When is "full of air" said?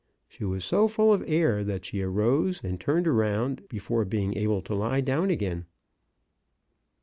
0.87-1.63